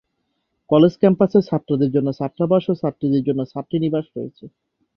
[0.69, 4.45] College ক্যাম্পাসে ছাত্রদের জন্য ছাত্রাবাস ও ছাত্রীদের জন্য ছাত্রী নিবাস রয়েছে।